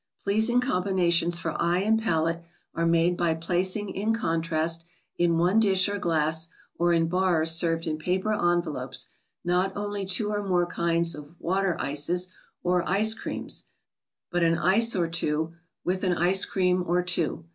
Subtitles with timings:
[0.23, 2.41] Pleasing combinations for eye and palate
[2.73, 4.83] are made by placing in contrast,
[5.19, 9.09] in one dish or glass, or in bars served in paper envelopes,
[9.43, 12.29] not only two or more kinds of water ices
[12.63, 13.65] or ice creams,
[14.31, 15.53] but an ice or two
[15.85, 17.45] with an ice cream or two.